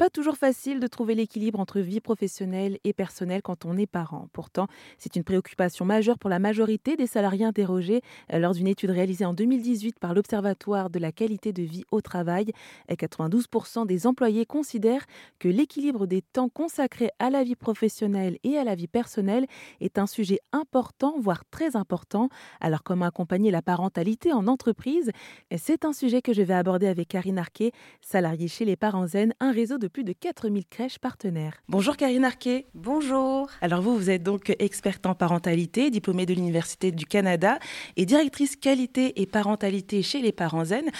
pas 0.00 0.08
toujours 0.08 0.38
facile 0.38 0.80
de 0.80 0.86
trouver 0.86 1.14
l'équilibre 1.14 1.60
entre 1.60 1.78
vie 1.78 2.00
professionnelle 2.00 2.78
et 2.84 2.94
personnelle 2.94 3.42
quand 3.42 3.66
on 3.66 3.76
est 3.76 3.86
parent. 3.86 4.28
Pourtant, 4.32 4.66
c'est 4.96 5.14
une 5.14 5.24
préoccupation 5.24 5.84
majeure 5.84 6.18
pour 6.18 6.30
la 6.30 6.38
majorité 6.38 6.96
des 6.96 7.06
salariés 7.06 7.44
interrogés 7.44 8.00
euh, 8.32 8.38
lors 8.38 8.54
d'une 8.54 8.66
étude 8.66 8.88
réalisée 8.88 9.26
en 9.26 9.34
2018 9.34 9.98
par 9.98 10.14
l'Observatoire 10.14 10.88
de 10.88 10.98
la 10.98 11.12
qualité 11.12 11.52
de 11.52 11.62
vie 11.62 11.84
au 11.90 12.00
travail. 12.00 12.46
92% 12.88 13.86
des 13.86 14.06
employés 14.06 14.46
considèrent 14.46 15.04
que 15.38 15.48
l'équilibre 15.48 16.06
des 16.06 16.22
temps 16.22 16.48
consacrés 16.48 17.10
à 17.18 17.28
la 17.28 17.44
vie 17.44 17.54
professionnelle 17.54 18.38
et 18.42 18.56
à 18.56 18.64
la 18.64 18.76
vie 18.76 18.88
personnelle 18.88 19.44
est 19.82 19.98
un 19.98 20.06
sujet 20.06 20.38
important, 20.52 21.16
voire 21.20 21.44
très 21.50 21.76
important. 21.76 22.30
Alors 22.62 22.84
comment 22.84 23.04
accompagner 23.04 23.50
la 23.50 23.60
parentalité 23.60 24.32
en 24.32 24.46
entreprise? 24.46 25.10
C'est 25.58 25.84
un 25.84 25.92
sujet 25.92 26.22
que 26.22 26.32
je 26.32 26.40
vais 26.40 26.54
aborder 26.54 26.86
avec 26.86 27.08
Karine 27.08 27.38
Arquet, 27.38 27.72
salariée 28.00 28.48
chez 28.48 28.64
les 28.64 28.76
Parents 28.76 29.06
Zen, 29.06 29.34
un 29.40 29.52
réseau 29.52 29.76
de 29.76 29.89
plus 29.90 30.04
de 30.04 30.12
4000 30.12 30.64
crèches 30.66 30.98
partenaires. 30.98 31.54
Bonjour 31.68 31.96
Karine 31.96 32.24
Arquet. 32.24 32.66
Bonjour. 32.74 33.50
Alors 33.60 33.82
vous, 33.82 33.96
vous 33.96 34.10
êtes 34.10 34.22
donc 34.22 34.54
experte 34.58 35.04
en 35.06 35.14
parentalité, 35.14 35.90
diplômée 35.90 36.26
de 36.26 36.34
l'Université 36.34 36.92
du 36.92 37.04
Canada 37.04 37.58
et 37.96 38.06
directrice 38.06 38.56
qualité 38.56 39.20
et 39.20 39.26
parentalité 39.26 40.02
chez 40.02 40.22
les 40.22 40.32
Parents 40.32 40.64
Zen. 40.64 40.90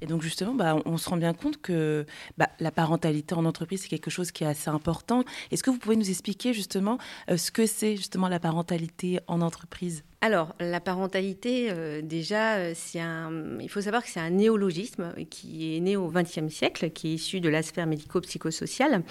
Et 0.00 0.06
donc 0.06 0.20
justement, 0.20 0.54
bah, 0.54 0.76
on 0.84 0.98
se 0.98 1.08
rend 1.08 1.16
bien 1.16 1.32
compte 1.32 1.62
que 1.62 2.04
bah, 2.36 2.50
la 2.60 2.70
parentalité 2.70 3.34
en 3.34 3.46
entreprise, 3.46 3.82
c'est 3.82 3.88
quelque 3.88 4.10
chose 4.10 4.32
qui 4.32 4.44
est 4.44 4.46
assez 4.46 4.68
important. 4.68 5.24
Est-ce 5.50 5.62
que 5.62 5.70
vous 5.70 5.78
pouvez 5.78 5.96
nous 5.96 6.10
expliquer 6.10 6.52
justement 6.52 6.98
euh, 7.30 7.38
ce 7.38 7.50
que 7.50 7.64
c'est 7.64 7.96
justement 7.96 8.28
la 8.28 8.38
parentalité 8.38 9.20
en 9.28 9.40
entreprise? 9.40 10.04
Alors, 10.24 10.54
la 10.58 10.80
parentalité, 10.80 11.68
euh, 11.70 12.00
déjà, 12.00 12.54
euh, 12.54 12.72
c'est 12.74 12.98
un, 12.98 13.30
il 13.60 13.68
faut 13.68 13.82
savoir 13.82 14.02
que 14.02 14.08
c'est 14.08 14.20
un 14.20 14.30
néologisme 14.30 15.12
qui 15.28 15.76
est 15.76 15.80
né 15.80 15.98
au 15.98 16.08
XXe 16.08 16.48
siècle, 16.48 16.88
qui 16.92 17.08
est 17.08 17.14
issu 17.16 17.40
de 17.40 17.50
la 17.50 17.62
sphère 17.62 17.86
médico-psychosociale, 17.86 19.02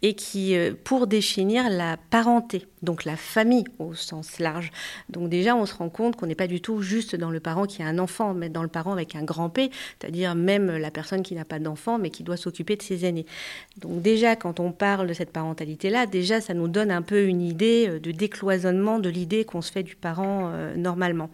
et 0.00 0.14
qui, 0.14 0.56
euh, 0.56 0.72
pour 0.82 1.06
définir 1.06 1.68
la 1.68 1.98
parenté, 1.98 2.68
donc 2.80 3.04
la 3.04 3.16
famille 3.16 3.64
au 3.78 3.92
sens 3.92 4.38
large. 4.38 4.70
Donc 5.10 5.28
déjà, 5.28 5.54
on 5.54 5.66
se 5.66 5.74
rend 5.74 5.90
compte 5.90 6.16
qu'on 6.16 6.24
n'est 6.24 6.34
pas 6.34 6.46
du 6.46 6.62
tout 6.62 6.80
juste 6.80 7.16
dans 7.16 7.30
le 7.30 7.40
parent 7.40 7.66
qui 7.66 7.82
a 7.82 7.86
un 7.86 7.98
enfant, 7.98 8.32
mais 8.32 8.48
dans 8.48 8.62
le 8.62 8.68
parent 8.68 8.94
avec 8.94 9.14
un 9.14 9.24
grand 9.24 9.50
P, 9.50 9.70
c'est-à-dire 10.00 10.34
même 10.34 10.74
la 10.74 10.90
personne 10.90 11.22
qui 11.22 11.34
n'a 11.34 11.44
pas 11.44 11.58
d'enfant, 11.58 11.98
mais 11.98 12.08
qui 12.08 12.22
doit 12.22 12.38
s'occuper 12.38 12.76
de 12.76 12.82
ses 12.82 13.04
aînés. 13.04 13.26
Donc 13.76 14.00
déjà, 14.00 14.36
quand 14.36 14.58
on 14.58 14.72
parle 14.72 15.06
de 15.06 15.12
cette 15.12 15.32
parentalité-là, 15.32 16.06
déjà, 16.06 16.40
ça 16.40 16.54
nous 16.54 16.68
donne 16.68 16.90
un 16.90 17.02
peu 17.02 17.24
une 17.24 17.42
idée 17.42 18.00
de 18.00 18.10
décloisonnement 18.10 18.98
de 19.00 19.10
l'idée 19.10 19.44
qu'on 19.44 19.60
se 19.60 19.70
fait 19.70 19.82
du 19.82 19.96
parent 19.96 20.61
normalement. 20.76 21.30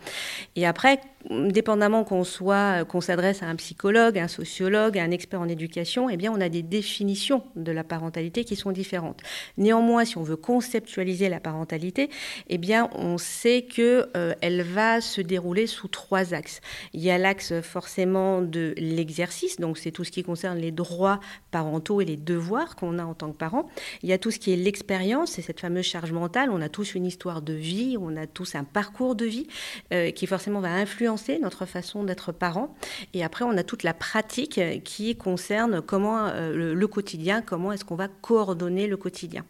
Et 0.56 0.66
après, 0.66 1.00
dépendamment 1.30 2.04
qu'on 2.04 2.24
soit, 2.24 2.84
qu'on 2.84 3.00
s'adresse 3.00 3.42
à 3.42 3.46
un 3.46 3.56
psychologue, 3.56 4.18
un 4.18 4.28
sociologue, 4.28 4.98
un 4.98 5.10
expert 5.10 5.40
en 5.40 5.48
éducation, 5.48 6.08
eh 6.08 6.16
bien, 6.16 6.32
on 6.32 6.40
a 6.40 6.48
des 6.48 6.62
définitions 6.62 7.42
de 7.56 7.72
la 7.72 7.84
parentalité 7.84 8.44
qui 8.44 8.56
sont 8.56 8.72
différentes. 8.72 9.20
Néanmoins, 9.56 10.04
si 10.04 10.16
on 10.16 10.22
veut 10.22 10.36
conceptualiser 10.36 11.28
la 11.28 11.40
parentalité, 11.40 12.08
eh 12.48 12.58
bien, 12.58 12.88
on 12.94 13.18
sait 13.18 13.62
que 13.62 14.08
euh, 14.16 14.34
elle 14.40 14.62
va 14.62 15.00
se 15.00 15.20
dérouler 15.20 15.66
sous 15.66 15.88
trois 15.88 16.34
axes. 16.34 16.60
Il 16.92 17.00
y 17.00 17.10
a 17.10 17.18
l'axe 17.18 17.60
forcément 17.60 18.40
de 18.40 18.74
l'exercice, 18.76 19.58
donc 19.58 19.78
c'est 19.78 19.90
tout 19.90 20.04
ce 20.04 20.10
qui 20.10 20.22
concerne 20.22 20.58
les 20.58 20.70
droits 20.70 21.20
parentaux 21.50 22.00
et 22.00 22.04
les 22.04 22.16
devoirs 22.16 22.76
qu'on 22.76 22.98
a 22.98 23.04
en 23.04 23.14
tant 23.14 23.30
que 23.32 23.36
parent. 23.36 23.68
Il 24.02 24.08
y 24.08 24.12
a 24.12 24.18
tout 24.18 24.30
ce 24.30 24.38
qui 24.38 24.52
est 24.52 24.56
l'expérience, 24.56 25.32
c'est 25.32 25.42
cette 25.42 25.60
fameuse 25.60 25.84
charge 25.84 26.12
mentale. 26.12 26.50
On 26.50 26.60
a 26.60 26.68
tous 26.68 26.94
une 26.94 27.06
histoire 27.06 27.42
de 27.42 27.52
vie, 27.52 27.96
on 28.00 28.16
a 28.16 28.26
tous 28.26 28.54
un 28.54 28.64
parcours 28.64 29.14
de 29.18 29.26
vie 29.26 29.46
euh, 29.92 30.10
qui 30.10 30.26
forcément 30.26 30.60
va 30.60 30.72
influencer 30.72 31.38
notre 31.38 31.66
façon 31.66 32.04
d'être 32.04 32.32
parent. 32.32 32.74
Et 33.12 33.22
après, 33.22 33.44
on 33.44 33.56
a 33.56 33.62
toute 33.62 33.82
la 33.82 33.92
pratique 33.92 34.60
qui 34.84 35.16
concerne 35.16 35.82
comment 35.82 36.26
euh, 36.28 36.74
le, 36.74 36.86
quotidien, 36.88 37.42
comment 37.42 37.72
est-ce 37.72 37.84
qu'on 37.84 37.96
va 37.96 38.08
coordonner 38.08 38.86
le 38.86 38.96
quotidien. 38.96 39.44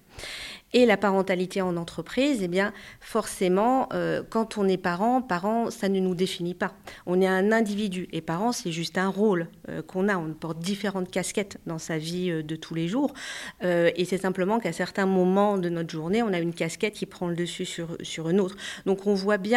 Et 0.74 0.84
la 0.84 0.98
parentalité 0.98 1.62
en 1.62 1.76
entreprise, 1.78 2.40
eh 2.42 2.48
bien, 2.48 2.74
forcément, 3.00 3.88
euh, 3.94 4.22
quand 4.28 4.58
on 4.58 4.68
est 4.68 4.76
parent, 4.76 5.22
parent, 5.22 5.70
ça 5.70 5.88
ne 5.88 5.98
nous 5.98 6.14
définit 6.14 6.54
pas. 6.54 6.74
On 7.06 7.22
est 7.22 7.26
un 7.26 7.52
individu 7.52 8.06
et 8.12 8.20
parent, 8.20 8.52
c'est 8.52 8.70
juste 8.70 8.98
un 8.98 9.08
rôle 9.08 9.48
euh, 9.70 9.80
qu'on 9.80 10.08
a. 10.08 10.18
On 10.18 10.34
porte 10.34 10.58
différentes 10.58 11.10
casquettes 11.10 11.58
dans 11.66 11.78
sa 11.78 11.96
vie 11.96 12.30
euh, 12.30 12.42
de 12.42 12.54
tous 12.54 12.74
les 12.74 12.86
jours. 12.86 13.14
et 13.62 14.04
c'est 14.04 14.18
simplement 14.18 14.58
qu'à 14.58 14.72
certains 14.72 15.06
moments 15.06 15.56
de 15.56 15.68
notre 15.68 15.90
journée, 15.90 16.22
on 16.22 16.32
a 16.32 16.38
une 16.38 16.52
casquette 16.52 16.94
qui 16.94 17.06
prend 17.06 17.28
le 17.28 17.34
dessus 17.34 17.64
sur, 17.64 17.96
sur 18.02 18.28
une 18.28 18.40
autre. 18.40 18.56
Donc 18.86 19.06
on 19.06 19.14
voit 19.14 19.38
bien 19.38 19.47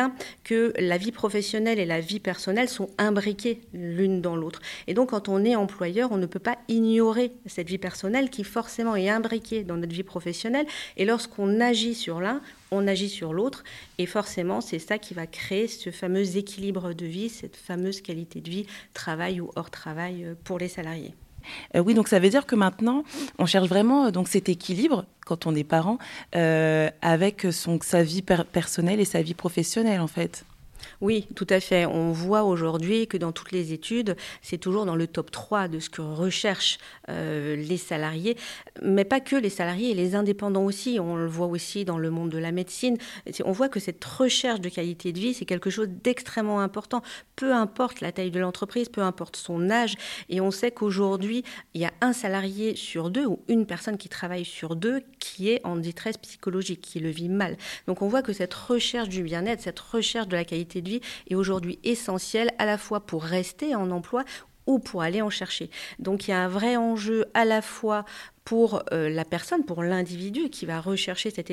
que 0.43 0.73
la 0.77 0.97
vie 0.97 1.11
professionnelle 1.11 1.79
et 1.79 1.85
la 1.85 1.99
vie 1.99 2.19
personnelle 2.19 2.69
sont 2.69 2.89
imbriquées 2.97 3.61
l'une 3.73 4.21
dans 4.21 4.35
l'autre. 4.35 4.61
Et 4.87 4.93
donc 4.93 5.09
quand 5.09 5.29
on 5.29 5.43
est 5.43 5.55
employeur, 5.55 6.11
on 6.11 6.17
ne 6.17 6.25
peut 6.25 6.39
pas 6.39 6.57
ignorer 6.67 7.31
cette 7.45 7.67
vie 7.67 7.77
personnelle 7.77 8.29
qui 8.29 8.43
forcément 8.43 8.95
est 8.95 9.09
imbriquée 9.09 9.63
dans 9.63 9.77
notre 9.77 9.93
vie 9.93 10.03
professionnelle 10.03 10.65
et 10.97 11.05
lorsqu'on 11.05 11.59
agit 11.59 11.95
sur 11.95 12.21
l'un, 12.21 12.41
on 12.71 12.87
agit 12.87 13.09
sur 13.09 13.33
l'autre. 13.33 13.63
Et 13.97 14.05
forcément, 14.05 14.61
c'est 14.61 14.79
ça 14.79 14.97
qui 14.97 15.13
va 15.13 15.27
créer 15.27 15.67
ce 15.67 15.89
fameux 15.91 16.37
équilibre 16.37 16.93
de 16.93 17.05
vie, 17.05 17.29
cette 17.29 17.55
fameuse 17.55 18.01
qualité 18.01 18.41
de 18.41 18.49
vie, 18.49 18.65
travail 18.93 19.41
ou 19.41 19.51
hors 19.55 19.69
travail 19.69 20.23
euh, 20.23 20.33
pour 20.43 20.57
les 20.57 20.69
salariés. 20.69 21.13
Euh, 21.75 21.79
oui, 21.79 21.93
donc 21.93 22.07
ça 22.07 22.19
veut 22.19 22.29
dire 22.29 22.45
que 22.45 22.55
maintenant, 22.55 23.03
on 23.39 23.45
cherche 23.45 23.67
vraiment 23.67 24.05
euh, 24.05 24.11
donc 24.11 24.27
cet 24.27 24.49
équilibre 24.49 25.05
quand 25.25 25.45
on 25.45 25.55
est 25.55 25.63
parent 25.63 25.97
avec 26.33 27.47
son, 27.51 27.79
sa 27.81 28.03
vie 28.03 28.21
personnelle 28.21 28.99
et 28.99 29.05
sa 29.05 29.21
vie 29.21 29.33
professionnelle 29.33 30.01
en 30.01 30.07
fait. 30.07 30.45
Oui, 31.01 31.27
tout 31.35 31.47
à 31.49 31.59
fait. 31.59 31.85
On 31.85 32.11
voit 32.11 32.43
aujourd'hui 32.43 33.07
que 33.07 33.17
dans 33.17 33.31
toutes 33.31 33.51
les 33.51 33.73
études, 33.73 34.15
c'est 34.41 34.57
toujours 34.57 34.85
dans 34.85 34.95
le 34.95 35.07
top 35.07 35.31
3 35.31 35.67
de 35.67 35.79
ce 35.79 35.89
que 35.89 36.01
recherchent 36.01 36.77
euh, 37.09 37.55
les 37.55 37.77
salariés, 37.77 38.37
mais 38.81 39.05
pas 39.05 39.19
que 39.19 39.35
les 39.35 39.49
salariés, 39.49 39.93
les 39.93 40.15
indépendants 40.15 40.65
aussi. 40.65 40.99
On 40.99 41.15
le 41.15 41.27
voit 41.27 41.47
aussi 41.47 41.85
dans 41.85 41.97
le 41.97 42.09
monde 42.09 42.29
de 42.29 42.37
la 42.37 42.51
médecine. 42.51 42.97
On 43.43 43.51
voit 43.51 43.69
que 43.69 43.79
cette 43.79 44.03
recherche 44.03 44.61
de 44.61 44.69
qualité 44.69 45.11
de 45.11 45.19
vie, 45.19 45.33
c'est 45.33 45.45
quelque 45.45 45.69
chose 45.69 45.87
d'extrêmement 45.89 46.61
important. 46.61 47.01
Peu 47.35 47.53
importe 47.53 48.01
la 48.01 48.11
taille 48.11 48.31
de 48.31 48.39
l'entreprise, 48.39 48.89
peu 48.89 49.01
importe 49.01 49.35
son 49.35 49.69
âge. 49.69 49.95
Et 50.29 50.41
on 50.41 50.51
sait 50.51 50.71
qu'aujourd'hui, 50.71 51.43
il 51.73 51.81
y 51.81 51.85
a 51.85 51.91
un 52.01 52.13
salarié 52.13 52.75
sur 52.75 53.09
deux 53.09 53.25
ou 53.25 53.39
une 53.47 53.65
personne 53.65 53.97
qui 53.97 54.09
travaille 54.09 54.45
sur 54.45 54.75
deux 54.75 55.01
qui 55.19 55.49
est 55.49 55.65
en 55.65 55.75
détresse 55.75 56.17
psychologique, 56.17 56.81
qui 56.81 56.99
le 56.99 57.09
vit 57.09 57.29
mal. 57.29 57.57
Donc 57.87 58.01
on 58.01 58.07
voit 58.07 58.21
que 58.21 58.33
cette 58.33 58.53
recherche 58.53 59.09
du 59.09 59.23
bien-être, 59.23 59.61
cette 59.61 59.79
recherche 59.79 60.27
de 60.27 60.35
la 60.35 60.45
qualité 60.45 60.70
de 60.79 60.89
vie, 60.89 61.01
est 61.29 61.35
aujourd'hui 61.35 61.79
essentiel 61.83 62.51
à 62.57 62.65
la 62.65 62.77
fois 62.77 63.01
pour 63.01 63.23
rester 63.23 63.75
en 63.75 63.91
emploi 63.91 64.23
ou 64.67 64.79
pour 64.79 65.01
aller 65.01 65.21
en 65.21 65.29
chercher. 65.29 65.69
Donc 65.99 66.27
il 66.27 66.31
y 66.31 66.33
a 66.33 66.39
un 66.39 66.47
vrai 66.47 66.77
enjeu 66.77 67.25
à 67.33 67.45
la 67.45 67.61
fois 67.61 68.05
pour 68.45 68.83
euh, 68.91 69.09
la 69.09 69.25
personne, 69.25 69.65
pour 69.65 69.83
l'individu 69.83 70.49
qui 70.49 70.65
va 70.65 70.79
rechercher 70.79 71.29
cet, 71.29 71.51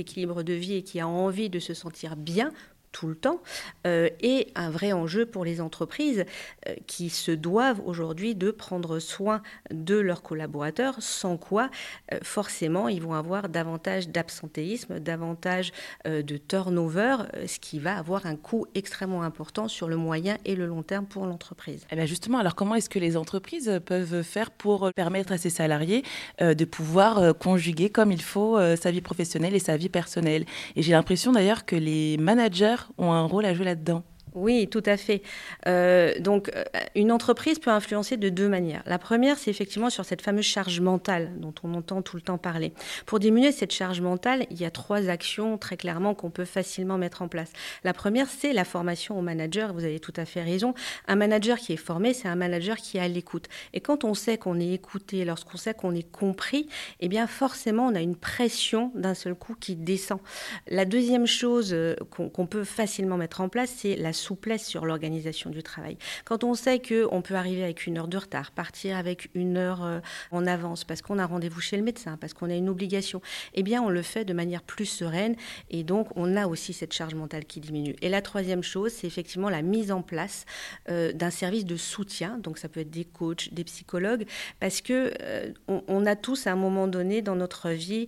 équilibre 0.00 0.42
de 0.42 0.52
vie 0.52 0.76
et 0.76 0.82
qui 0.82 1.00
a 1.00 1.08
envie 1.08 1.50
de 1.50 1.58
se 1.58 1.74
sentir 1.74 2.16
bien 2.16 2.52
tout 2.94 3.08
le 3.08 3.16
temps, 3.16 3.40
euh, 3.86 4.08
et 4.20 4.52
un 4.54 4.70
vrai 4.70 4.92
enjeu 4.92 5.26
pour 5.26 5.44
les 5.44 5.60
entreprises 5.60 6.24
euh, 6.68 6.74
qui 6.86 7.10
se 7.10 7.32
doivent 7.32 7.82
aujourd'hui 7.84 8.36
de 8.36 8.52
prendre 8.52 9.00
soin 9.00 9.42
de 9.72 9.96
leurs 9.96 10.22
collaborateurs, 10.22 10.94
sans 11.00 11.36
quoi 11.36 11.70
euh, 12.12 12.18
forcément 12.22 12.88
ils 12.88 13.02
vont 13.02 13.14
avoir 13.14 13.48
davantage 13.48 14.08
d'absentéisme, 14.08 15.00
davantage 15.00 15.72
de 16.04 16.36
turnover, 16.36 17.16
ce 17.46 17.58
qui 17.58 17.80
va 17.80 17.96
avoir 17.96 18.26
un 18.26 18.36
coût 18.36 18.66
extrêmement 18.74 19.22
important 19.22 19.66
sur 19.66 19.88
le 19.88 19.96
moyen 19.96 20.38
et 20.44 20.54
le 20.54 20.66
long 20.66 20.82
terme 20.82 21.06
pour 21.06 21.26
l'entreprise. 21.26 21.84
Eh 21.90 21.96
bien 21.96 22.06
justement, 22.06 22.38
alors 22.38 22.54
comment 22.54 22.76
est-ce 22.76 22.88
que 22.88 23.00
les 23.00 23.16
entreprises 23.16 23.80
peuvent 23.84 24.22
faire 24.22 24.52
pour 24.52 24.92
permettre 24.94 25.32
à 25.32 25.38
ces 25.38 25.50
salariés 25.50 26.04
de 26.40 26.64
pouvoir 26.64 27.36
conjuguer 27.38 27.90
comme 27.90 28.12
il 28.12 28.22
faut 28.22 28.56
sa 28.76 28.90
vie 28.90 29.00
professionnelle 29.00 29.54
et 29.54 29.58
sa 29.58 29.76
vie 29.76 29.88
personnelle? 29.88 30.44
Et 30.76 30.82
j'ai 30.82 30.92
l'impression 30.92 31.32
d'ailleurs 31.32 31.64
que 31.64 31.76
les 31.76 32.16
managers 32.18 32.83
ont 32.98 33.12
un 33.12 33.24
rôle 33.24 33.44
à 33.44 33.54
jouer 33.54 33.64
là-dedans. 33.64 34.02
Oui, 34.34 34.66
tout 34.68 34.82
à 34.84 34.96
fait. 34.96 35.22
Euh, 35.68 36.18
donc, 36.18 36.50
euh, 36.56 36.64
une 36.96 37.12
entreprise 37.12 37.60
peut 37.60 37.70
influencer 37.70 38.16
de 38.16 38.28
deux 38.28 38.48
manières. 38.48 38.82
La 38.84 38.98
première, 38.98 39.38
c'est 39.38 39.50
effectivement 39.50 39.90
sur 39.90 40.04
cette 40.04 40.22
fameuse 40.22 40.44
charge 40.44 40.80
mentale 40.80 41.30
dont 41.38 41.54
on 41.62 41.72
entend 41.74 42.02
tout 42.02 42.16
le 42.16 42.22
temps 42.22 42.36
parler. 42.36 42.72
Pour 43.06 43.20
diminuer 43.20 43.52
cette 43.52 43.72
charge 43.72 44.00
mentale, 44.00 44.46
il 44.50 44.60
y 44.60 44.64
a 44.64 44.72
trois 44.72 45.08
actions 45.08 45.56
très 45.56 45.76
clairement 45.76 46.14
qu'on 46.14 46.30
peut 46.30 46.44
facilement 46.44 46.98
mettre 46.98 47.22
en 47.22 47.28
place. 47.28 47.52
La 47.84 47.92
première, 47.92 48.26
c'est 48.28 48.52
la 48.52 48.64
formation 48.64 49.16
au 49.16 49.22
manager. 49.22 49.72
Vous 49.72 49.84
avez 49.84 50.00
tout 50.00 50.12
à 50.16 50.24
fait 50.24 50.42
raison. 50.42 50.74
Un 51.06 51.14
manager 51.14 51.58
qui 51.58 51.72
est 51.72 51.76
formé, 51.76 52.12
c'est 52.12 52.26
un 52.26 52.34
manager 52.34 52.76
qui 52.76 52.96
est 52.96 53.00
à 53.00 53.08
l'écoute. 53.08 53.46
Et 53.72 53.80
quand 53.80 54.02
on 54.02 54.14
sait 54.14 54.36
qu'on 54.36 54.58
est 54.58 54.72
écouté, 54.72 55.24
lorsqu'on 55.24 55.58
sait 55.58 55.74
qu'on 55.74 55.94
est 55.94 56.10
compris, 56.10 56.68
eh 56.98 57.06
bien 57.06 57.28
forcément, 57.28 57.86
on 57.86 57.94
a 57.94 58.00
une 58.00 58.16
pression 58.16 58.90
d'un 58.96 59.14
seul 59.14 59.36
coup 59.36 59.54
qui 59.54 59.76
descend. 59.76 60.18
La 60.66 60.84
deuxième 60.84 61.26
chose 61.26 61.72
euh, 61.72 61.94
qu'on 62.10 62.46
peut 62.46 62.64
facilement 62.64 63.16
mettre 63.16 63.40
en 63.40 63.48
place, 63.48 63.72
c'est 63.76 63.94
la 63.94 64.12
souplesse 64.24 64.66
sur 64.66 64.86
l'organisation 64.86 65.50
du 65.50 65.62
travail. 65.62 65.98
Quand 66.24 66.44
on 66.44 66.54
sait 66.54 66.80
qu'on 66.80 67.22
peut 67.22 67.34
arriver 67.34 67.62
avec 67.62 67.86
une 67.86 67.98
heure 67.98 68.08
de 68.08 68.16
retard, 68.16 68.50
partir 68.50 68.96
avec 68.96 69.28
une 69.34 69.56
heure 69.56 69.84
euh, 69.84 70.00
en 70.30 70.46
avance 70.46 70.84
parce 70.84 71.02
qu'on 71.02 71.18
a 71.18 71.26
rendez-vous 71.26 71.60
chez 71.60 71.76
le 71.76 71.82
médecin, 71.82 72.16
parce 72.16 72.32
qu'on 72.32 72.50
a 72.50 72.54
une 72.54 72.68
obligation, 72.68 73.20
eh 73.54 73.62
bien 73.62 73.82
on 73.82 73.90
le 73.90 74.02
fait 74.02 74.24
de 74.24 74.32
manière 74.32 74.62
plus 74.62 74.86
sereine 74.86 75.36
et 75.70 75.84
donc 75.84 76.08
on 76.16 76.36
a 76.36 76.46
aussi 76.46 76.72
cette 76.72 76.92
charge 76.92 77.14
mentale 77.14 77.44
qui 77.44 77.60
diminue. 77.60 77.96
Et 78.00 78.08
la 78.08 78.22
troisième 78.22 78.62
chose, 78.62 78.92
c'est 78.92 79.06
effectivement 79.06 79.50
la 79.50 79.62
mise 79.62 79.92
en 79.92 80.02
place 80.02 80.46
euh, 80.88 81.12
d'un 81.12 81.30
service 81.30 81.66
de 81.66 81.76
soutien. 81.76 82.38
Donc 82.38 82.58
ça 82.58 82.68
peut 82.68 82.80
être 82.80 82.90
des 82.90 83.04
coachs, 83.04 83.52
des 83.52 83.64
psychologues, 83.64 84.26
parce 84.60 84.80
que 84.80 85.12
euh, 85.20 85.52
on, 85.68 86.06
a 86.06 86.16
tous 86.16 86.46
à 86.46 86.52
un 86.52 86.56
moment 86.56 86.86
donné 86.86 87.22
dans 87.22 87.36
notre 87.36 87.70
vie 87.70 88.06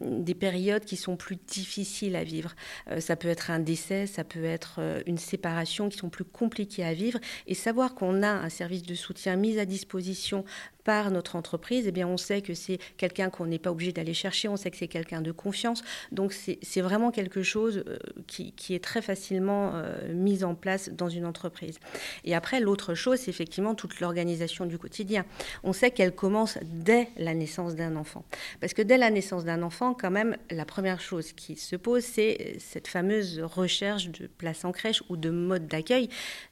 des 0.00 0.34
périodes 0.34 0.84
qui 0.84 0.96
sont 0.96 1.16
plus 1.16 1.36
difficiles 1.36 2.16
à 2.16 2.24
vivre. 2.24 2.54
ça 2.98 3.14
peut 3.14 3.28
être 3.28 3.50
un 3.50 3.58
décès, 3.58 4.06
ça 4.06 4.24
peut 4.24 4.44
être 4.44 4.80
une 5.06 5.18
séparation 5.18 5.45
qui 5.88 5.98
sont 5.98 6.08
plus 6.08 6.24
compliquées 6.24 6.84
à 6.84 6.94
vivre. 6.94 7.18
Et 7.46 7.54
savoir 7.54 7.94
qu'on 7.94 8.22
a 8.22 8.30
un 8.30 8.48
service 8.48 8.82
de 8.82 8.94
soutien 8.94 9.36
mis 9.36 9.58
à 9.58 9.64
disposition 9.64 10.44
par 10.86 11.10
notre 11.10 11.34
entreprise, 11.34 11.88
eh 11.88 11.90
bien, 11.90 12.06
on 12.06 12.16
sait 12.16 12.42
que 12.42 12.54
c'est 12.54 12.78
quelqu'un 12.96 13.28
qu'on 13.28 13.46
n'est 13.46 13.58
pas 13.58 13.72
obligé 13.72 13.90
d'aller 13.90 14.14
chercher, 14.14 14.46
on 14.46 14.56
sait 14.56 14.70
que 14.70 14.76
c'est 14.76 14.86
quelqu'un 14.86 15.20
de 15.20 15.32
confiance. 15.32 15.82
Donc, 16.12 16.32
c'est 16.32 16.80
vraiment 16.80 17.10
quelque 17.10 17.42
chose 17.42 17.82
euh, 17.88 17.98
qui, 18.28 18.54
est 18.70 18.82
très 18.82 19.02
facilement 19.02 19.72
euh, 19.74 20.14
mis 20.14 20.44
en 20.44 20.54
place 20.54 20.88
dans 20.90 21.08
une 21.08 21.26
entreprise. 21.26 21.80
Et 22.22 22.36
après, 22.36 22.60
l'autre 22.60 22.94
chose, 22.94 23.18
c'est 23.18 23.30
effectivement 23.32 23.74
toute 23.74 23.98
l'organisation 23.98 24.64
du 24.64 24.78
quotidien. 24.78 25.24
On 25.64 25.72
sait 25.72 25.90
qu'elle 25.90 26.14
commence 26.14 26.56
dès 26.62 27.08
la 27.16 27.34
naissance 27.34 27.74
d'un 27.74 27.96
enfant. 27.96 28.24
Parce 28.60 28.72
que 28.72 28.82
dès 28.82 28.96
la 28.96 29.10
naissance 29.10 29.44
d'un 29.44 29.64
enfant, 29.64 29.92
quand 29.92 30.12
même, 30.12 30.36
la 30.52 30.64
première 30.64 31.00
chose 31.00 31.32
qui 31.32 31.56
se 31.56 31.74
pose, 31.74 32.04
c'est 32.04 32.58
cette 32.60 32.86
fameuse 32.86 33.40
recherche 33.40 34.08
de 34.10 34.28
place 34.28 34.64
en 34.64 34.70
crèche 34.70 35.02
ou 35.08 35.16
de 35.16 35.30
mode 35.30 35.66
d'accueil. 35.66 36.08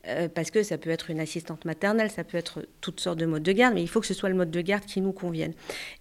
Euh, 0.08 0.28
parce 0.28 0.50
que 0.50 0.64
ça 0.64 0.76
peut 0.76 0.90
être 0.90 1.10
une 1.10 1.20
assistante 1.20 1.64
maternelle, 1.64 2.10
ça 2.10 2.25
peut 2.25 2.36
être 2.36 2.66
toutes 2.81 2.98
sortes 2.98 3.19
de 3.19 3.26
modes 3.26 3.44
de 3.44 3.52
garde, 3.52 3.75
mais 3.75 3.82
il 3.82 3.88
faut 3.88 4.00
que 4.00 4.06
ce 4.08 4.14
soit 4.14 4.23
mode 4.32 4.50
de 4.50 4.60
garde 4.62 4.86
qui 4.86 5.02
nous 5.02 5.12
convienne. 5.12 5.52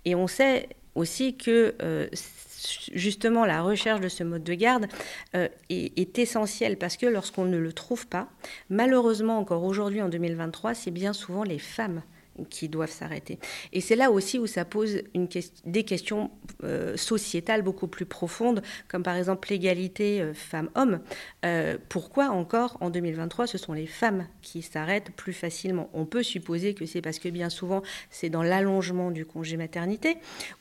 Et 0.05 0.15
on 0.15 0.27
sait 0.27 0.69
aussi 0.95 1.35
que 1.35 1.75
euh, 1.81 2.07
justement 2.93 3.45
la 3.45 3.61
recherche 3.61 3.99
de 3.99 4.07
ce 4.07 4.23
mode 4.23 4.43
de 4.43 4.53
garde 4.53 4.87
euh, 5.35 5.49
est, 5.69 5.97
est, 5.99 6.19
essentielle 6.19 6.77
parce 6.77 6.95
que 6.95 7.05
lorsqu'on 7.05 7.45
ne 7.45 7.57
le 7.57 7.73
trouve 7.73 8.07
pas, 8.07 8.29
malheureusement 8.69 9.37
encore 9.37 9.63
aujourd'hui 9.63 10.01
en 10.01 10.07
2023, 10.07 10.73
c'est 10.73 10.91
bien 10.91 11.11
souvent 11.11 11.43
les 11.43 11.59
femmes 11.59 12.01
qui 12.49 12.69
doivent 12.69 12.91
s'arrêter. 12.91 13.39
Et 13.71 13.81
c'est 13.81 13.95
là 13.95 14.11
aussi 14.11 14.39
où 14.39 14.47
ça 14.47 14.65
pose 14.65 15.01
des 15.65 15.83
questions 15.83 16.31
euh, 16.63 16.97
sociétales 16.97 17.61
beaucoup 17.61 17.87
plus 17.87 18.05
profondes, 18.05 18.61
comme 18.87 19.03
par 19.03 19.15
exemple 19.15 19.49
l'égalité 19.49 20.21
euh, 20.21 20.33
femmes-hommes. 20.33 20.99
Euh, 21.45 21.77
pourquoi 21.89 22.29
encore 22.29 22.77
en 22.81 22.89
2023 22.89 23.47
ce 23.47 23.57
sont 23.57 23.73
les 23.73 23.85
femmes 23.85 24.27
qui 24.41 24.61
s'arrêtent 24.61 25.11
plus 25.11 25.33
facilement? 25.33 25.89
On 25.93 26.05
peut 26.05 26.23
supposer 26.23 26.73
que 26.73 26.85
c'est 26.85 27.01
parce 27.01 27.19
que 27.19 27.29
bien 27.29 27.49
souvent 27.49 27.81
c'est 28.09 28.29
dans 28.29 28.43
l'allongement 28.43 29.11
du 29.11 29.25
congé 29.25 29.57
maternité, 29.57 30.17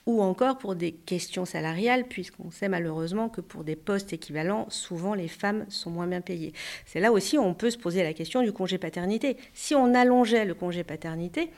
ou 0.06 0.22
encore 0.22 0.58
pour 0.58 0.74
des 0.74 0.92
questions 0.92 1.44
salariales, 1.44 2.04
puisqu'on 2.04 2.50
sait 2.50 2.68
malheureusement 2.68 3.28
que 3.28 3.40
pour 3.40 3.64
des 3.64 3.76
postes 3.76 4.12
équivalents, 4.12 4.66
souvent 4.68 5.14
les 5.14 5.28
femmes 5.28 5.64
sont 5.68 5.90
moins 5.90 6.06
bien 6.06 6.20
payées. 6.20 6.52
C'est 6.86 7.00
là 7.00 7.12
aussi 7.12 7.38
où 7.38 7.42
on 7.42 7.54
peut 7.54 7.70
se 7.70 7.78
poser 7.78 8.02
la 8.02 8.12
question 8.12 8.42
du 8.42 8.52
congé 8.52 8.78
paternité. 8.78 9.36
Si 9.54 9.74
on 9.74 9.94
allongeait 9.94 10.44
le 10.44 10.54
congé 10.54 10.84
paternité, 10.84 11.50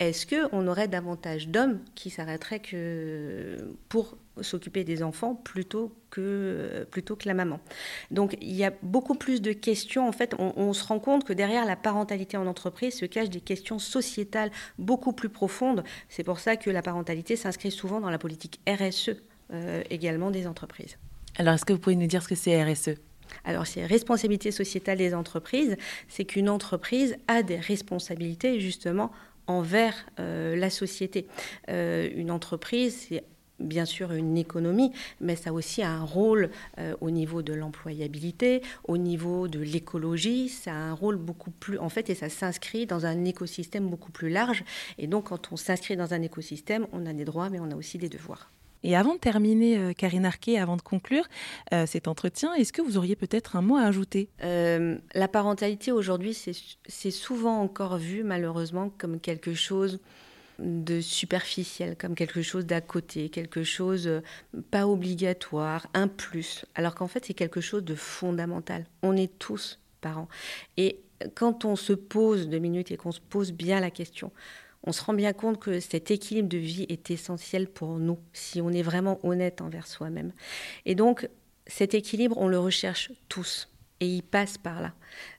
est-ce 0.00 0.26
qu'on 0.26 0.66
aurait 0.66 0.88
davantage 0.88 1.48
d'hommes 1.48 1.78
qui 1.94 2.08
s'arrêteraient 2.08 2.60
que 2.60 3.58
pour 3.90 4.16
s'occuper 4.40 4.82
des 4.82 5.02
enfants 5.02 5.34
plutôt 5.34 5.94
que, 6.08 6.86
plutôt 6.90 7.16
que 7.16 7.28
la 7.28 7.34
maman? 7.34 7.60
Donc 8.10 8.34
il 8.40 8.54
y 8.54 8.64
a 8.64 8.72
beaucoup 8.82 9.14
plus 9.14 9.42
de 9.42 9.52
questions. 9.52 10.08
En 10.08 10.12
fait, 10.12 10.34
on, 10.38 10.72
se 10.72 10.84
rend 10.84 11.00
compte 11.00 11.24
que 11.24 11.34
derrière 11.34 11.66
la 11.66 11.76
parentalité 11.76 12.38
en 12.38 12.46
entreprise 12.46 12.94
se 12.94 13.04
cachent 13.04 13.28
des 13.28 13.42
questions 13.42 13.78
sociétales 13.78 14.50
beaucoup 14.78 15.12
plus 15.12 15.28
profondes. 15.28 15.84
C'est 16.08 16.24
pour 16.24 16.40
ça 16.40 16.56
que 16.56 16.70
la 16.70 16.80
parentalité 16.80 17.36
s'inscrit 17.36 17.70
souvent 17.70 18.00
dans 18.00 18.10
la 18.10 18.18
politique 18.18 18.58
RSE 18.66 19.10
euh, 19.52 19.82
également 19.90 20.30
des 20.30 20.46
entreprises. 20.46 20.96
Alors 21.36 21.54
est-ce 21.54 21.66
que 21.66 21.74
vous 21.74 21.78
pouvez 21.78 21.96
nous 21.96 22.06
dire 22.06 22.22
ce 22.22 22.28
que 22.28 22.34
c'est 22.34 22.62
RSE 22.64 22.96
alors, 23.44 23.66
c'est 23.66 23.86
responsabilité 23.86 24.50
sociétale 24.50 24.98
des 24.98 25.14
entreprises, 25.14 25.76
c'est 26.08 26.24
qu'une 26.24 26.48
entreprise 26.48 27.16
a 27.28 27.44
des 27.44 27.58
responsabilités 27.58 28.60
justement 28.60 29.12
envers 29.46 30.06
euh, 30.18 30.56
la 30.56 30.70
société. 30.70 31.26
Euh, 31.68 32.08
une 32.14 32.30
entreprise, 32.30 33.06
c'est 33.08 33.24
bien 33.60 33.84
sûr 33.84 34.12
une 34.12 34.36
économie, 34.36 34.92
mais 35.20 35.36
ça 35.36 35.50
a 35.50 35.52
aussi 35.52 35.82
un 35.82 36.02
rôle 36.02 36.50
euh, 36.78 36.94
au 37.00 37.10
niveau 37.10 37.42
de 37.42 37.52
l'employabilité, 37.52 38.62
au 38.84 38.96
niveau 38.96 39.48
de 39.48 39.60
l'écologie, 39.60 40.48
ça 40.48 40.72
a 40.72 40.76
un 40.76 40.92
rôle 40.94 41.16
beaucoup 41.16 41.50
plus, 41.50 41.78
en 41.78 41.88
fait, 41.88 42.10
et 42.10 42.14
ça 42.14 42.28
s'inscrit 42.28 42.86
dans 42.86 43.06
un 43.06 43.24
écosystème 43.24 43.88
beaucoup 43.88 44.12
plus 44.12 44.30
large. 44.30 44.64
Et 44.98 45.06
donc, 45.06 45.24
quand 45.24 45.52
on 45.52 45.56
s'inscrit 45.56 45.96
dans 45.96 46.14
un 46.14 46.22
écosystème, 46.22 46.86
on 46.92 47.06
a 47.06 47.12
des 47.12 47.24
droits, 47.24 47.50
mais 47.50 47.60
on 47.60 47.70
a 47.70 47.76
aussi 47.76 47.98
des 47.98 48.08
devoirs. 48.08 48.50
Et 48.82 48.96
avant 48.96 49.14
de 49.14 49.18
terminer, 49.18 49.78
euh, 49.78 49.92
Karine 49.92 50.24
Arquet, 50.24 50.58
avant 50.58 50.76
de 50.76 50.82
conclure 50.82 51.24
euh, 51.72 51.86
cet 51.86 52.08
entretien, 52.08 52.54
est-ce 52.54 52.72
que 52.72 52.82
vous 52.82 52.96
auriez 52.96 53.16
peut-être 53.16 53.56
un 53.56 53.62
mot 53.62 53.76
à 53.76 53.82
ajouter? 53.82 54.28
Euh, 54.42 54.96
La 55.14 55.28
parentalité 55.28 55.92
aujourd'hui, 55.92 56.34
c'est 56.34 57.10
souvent 57.10 57.60
encore 57.60 57.98
vu 57.98 58.22
malheureusement 58.22 58.90
comme 58.98 59.20
quelque 59.20 59.54
chose 59.54 60.00
de 60.58 61.00
superficiel, 61.00 61.96
comme 61.96 62.14
quelque 62.14 62.42
chose 62.42 62.66
d'à 62.66 62.82
côté, 62.82 63.30
quelque 63.30 63.62
chose 63.64 64.20
pas 64.70 64.86
obligatoire, 64.86 65.86
un 65.94 66.06
plus, 66.06 66.66
alors 66.74 66.94
qu'en 66.94 67.06
fait 67.06 67.24
c'est 67.24 67.34
quelque 67.34 67.62
chose 67.62 67.82
de 67.82 67.94
fondamental. 67.94 68.84
On 69.02 69.16
est 69.16 69.38
tous 69.38 69.78
parents. 70.02 70.28
Et 70.76 71.00
quand 71.34 71.64
on 71.64 71.76
se 71.76 71.94
pose 71.94 72.48
deux 72.48 72.58
minutes 72.58 72.90
et 72.90 72.96
qu'on 72.96 73.12
se 73.12 73.20
pose 73.20 73.52
bien 73.52 73.80
la 73.80 73.90
question, 73.90 74.32
on 74.84 74.92
se 74.92 75.02
rend 75.02 75.14
bien 75.14 75.32
compte 75.32 75.58
que 75.58 75.80
cet 75.80 76.10
équilibre 76.10 76.48
de 76.48 76.58
vie 76.58 76.86
est 76.88 77.10
essentiel 77.10 77.68
pour 77.68 77.98
nous, 77.98 78.18
si 78.32 78.60
on 78.60 78.70
est 78.70 78.82
vraiment 78.82 79.18
honnête 79.22 79.60
envers 79.60 79.86
soi-même. 79.86 80.32
Et 80.86 80.94
donc, 80.94 81.28
cet 81.66 81.94
équilibre, 81.94 82.36
on 82.38 82.48
le 82.48 82.58
recherche 82.58 83.12
tous, 83.28 83.68
et 84.00 84.06
il 84.06 84.22
passe 84.22 84.58
par 84.58 84.80
là. 84.80 84.92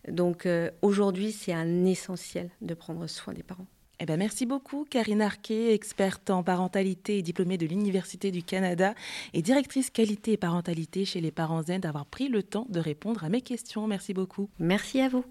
Donc, 0.08 0.46
euh, 0.46 0.70
aujourd'hui, 0.82 1.32
c'est 1.32 1.54
un 1.54 1.86
essentiel 1.86 2.50
de 2.62 2.74
prendre 2.74 3.08
soin 3.08 3.34
des 3.34 3.44
parents. 3.44 3.68
Eh 4.04 4.08
ben 4.08 4.18
merci 4.18 4.48
beaucoup, 4.48 4.84
Karine 4.90 5.22
Arquet, 5.22 5.76
experte 5.76 6.32
en 6.32 6.42
parentalité 6.42 7.20
et 7.20 7.22
diplômée 7.22 7.60
de 7.60 7.68
l'Université 7.68 8.32
du 8.32 8.42
Canada 8.42 8.96
et 9.34 9.44
directrice 9.44 9.92
qualité 9.92 10.32
et 10.32 10.38
parentalité 10.38 11.06
chez 11.06 11.22
les 11.22 11.30
parents 11.30 11.62
Zen, 11.62 11.82
d'avoir 11.82 12.08
pris 12.08 12.28
le 12.28 12.42
temps 12.42 12.66
de 12.70 12.80
répondre 12.80 13.24
à 13.24 13.30
mes 13.30 13.42
questions. 13.42 13.86
Merci 13.86 14.16
beaucoup. 14.16 14.50
Merci 14.58 15.02
à 15.02 15.10
vous. 15.10 15.24